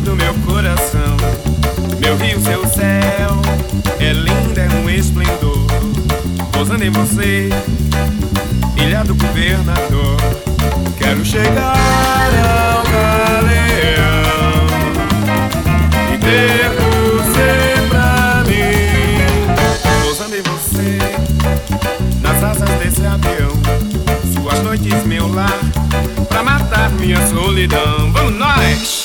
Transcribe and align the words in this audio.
do 0.00 0.16
meu 0.16 0.34
coração. 0.46 1.16
Meu 2.00 2.16
rio, 2.16 2.40
seu 2.40 2.66
céu, 2.68 3.40
é 3.98 4.12
linda, 4.12 4.62
é 4.62 4.68
um 4.68 4.90
esplendor. 4.90 5.66
Pousando 6.52 6.84
em 6.84 6.90
você, 6.90 7.50
ilha 8.76 9.04
do 9.04 9.14
governador. 9.14 10.16
Quero 10.98 11.24
chegar 11.24 11.76
ao 12.36 12.82
galeão 12.84 14.66
e 16.14 16.18
ter 16.18 16.70
você 16.78 17.88
pra 17.88 18.44
mim. 18.46 20.02
Pousando 20.02 20.36
em 20.36 20.42
você, 20.42 20.98
nas 22.20 22.42
asas 22.42 22.70
desse 22.78 23.04
avião. 23.06 23.52
Suas 24.32 24.62
noites, 24.62 25.04
meu 25.04 25.32
lar, 25.32 25.58
pra 26.28 26.42
matar 26.42 26.90
minha 26.92 27.26
solidão. 27.28 28.12
Vamos 28.12 28.38
nós! 28.38 28.99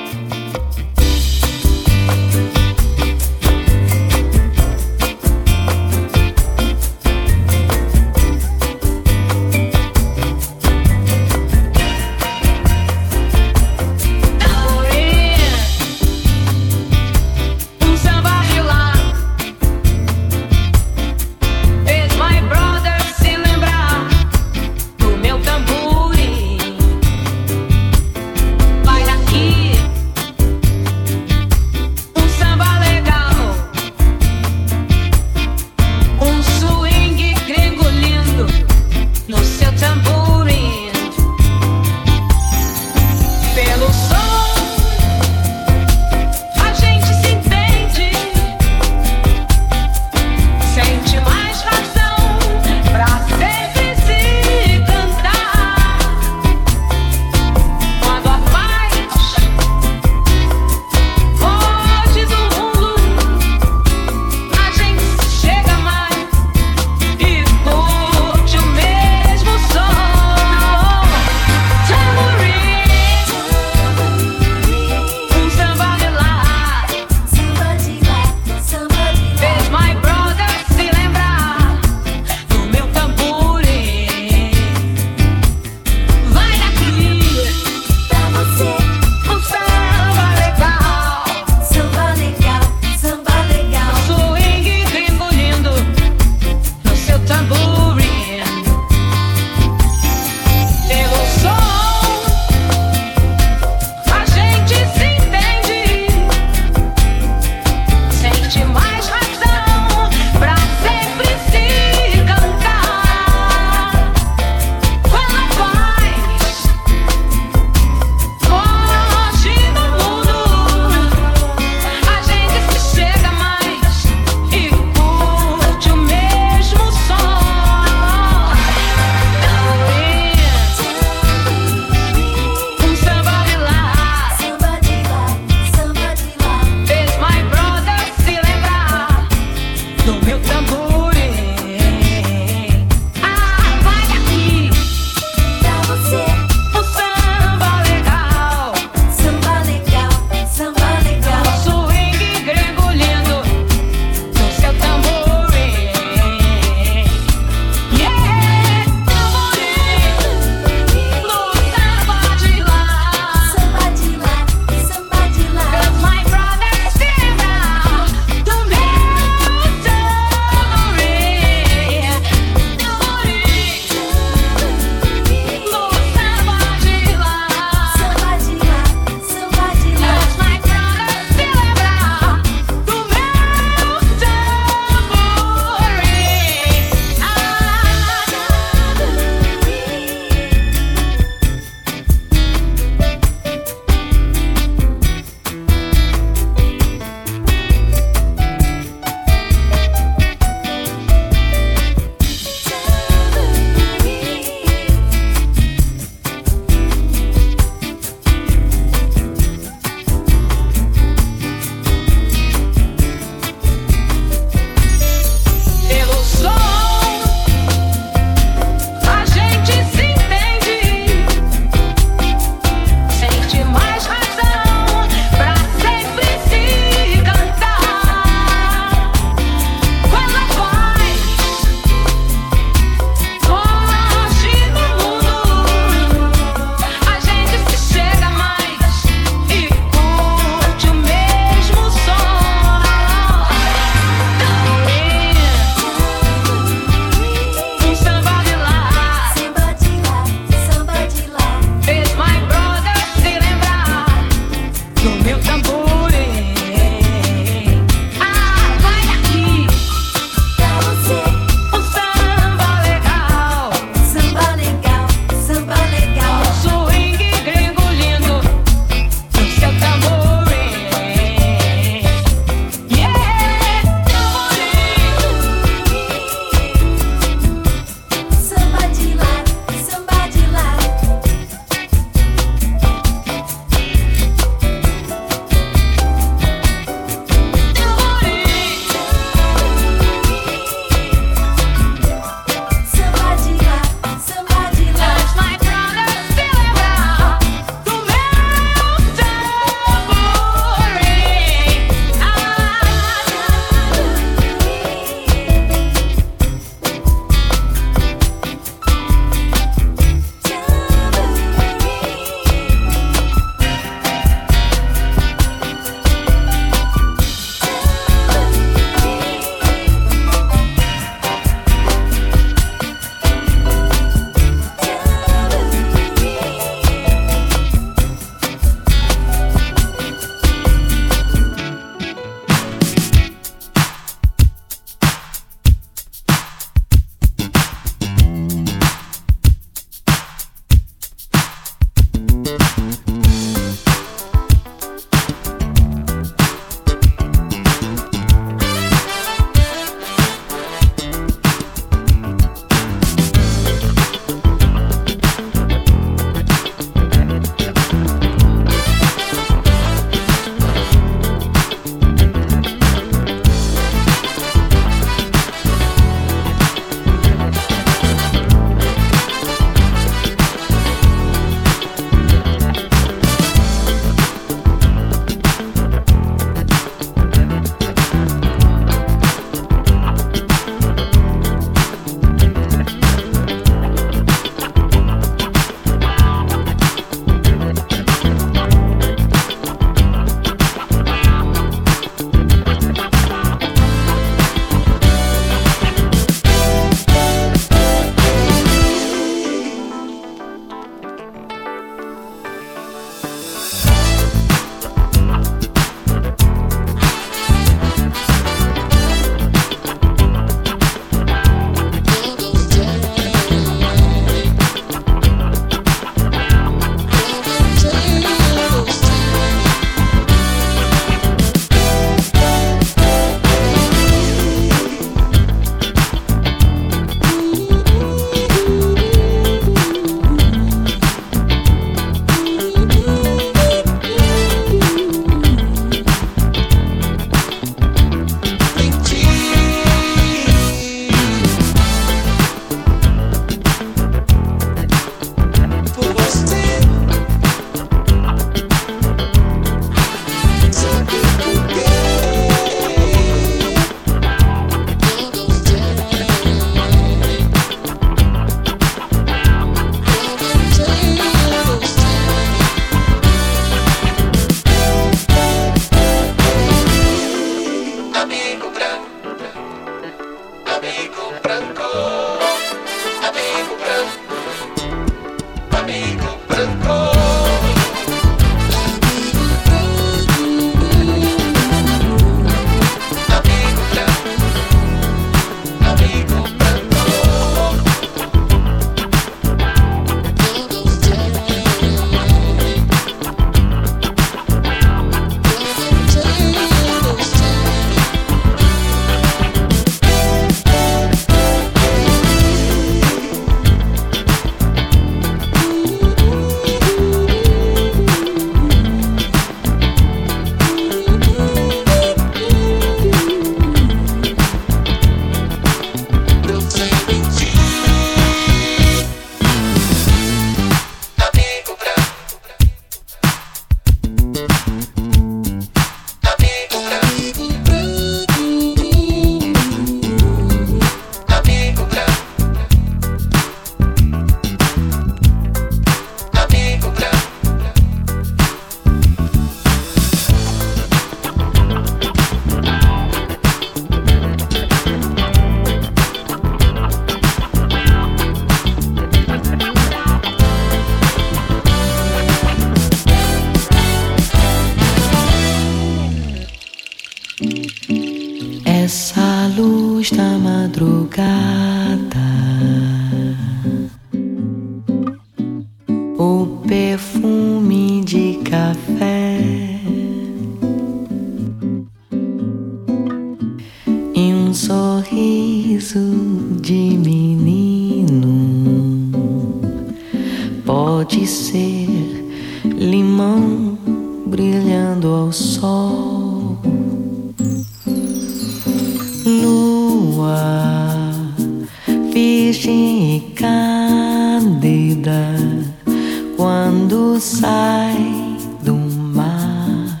quando 596.36 597.18
sai 597.20 598.36
do 598.62 598.74
mar 598.74 600.00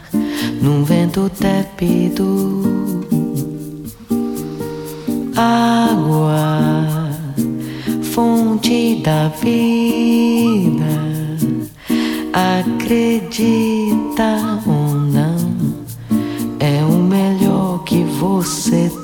num 0.60 0.84
vento 0.84 1.30
tépido. 1.30 2.62
Água, 5.36 7.10
fonte 8.02 9.02
da 9.02 9.28
vida, 9.28 10.84
acredita 12.32 13.80
ou 14.66 14.94
não, 14.94 15.36
é 16.60 16.84
o 16.84 16.98
melhor 16.98 17.82
que 17.84 18.04
você 18.04 18.88
tem. 18.90 19.03